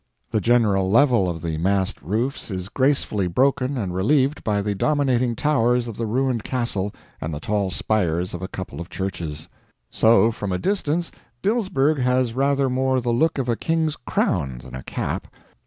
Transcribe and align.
The 0.31 0.41
general 0.41 0.89
level 0.89 1.29
of 1.29 1.43
the 1.43 1.59
massed 1.59 2.01
roofs 2.01 2.49
is 2.49 2.69
gracefully 2.69 3.27
broken 3.27 3.77
and 3.77 3.93
relieved 3.93 4.43
by 4.43 4.63
the 4.63 4.73
dominating 4.73 5.35
towers 5.35 5.87
of 5.87 5.95
the 5.95 6.07
ruined 6.07 6.43
castle 6.43 6.91
and 7.21 7.31
the 7.31 7.39
tall 7.39 7.69
spires 7.69 8.33
of 8.33 8.41
a 8.41 8.47
couple 8.47 8.81
of 8.81 8.89
churches; 8.89 9.47
so, 9.91 10.31
from 10.31 10.51
a 10.51 10.57
distance 10.57 11.11
Dilsberg 11.43 11.99
has 11.99 12.33
rather 12.33 12.67
more 12.67 12.99
the 12.99 13.13
look 13.13 13.37
of 13.37 13.47
a 13.47 13.55
king's 13.55 13.95
crown 13.95 14.61
than 14.63 14.73
a 14.73 14.81
cap. 14.81 15.27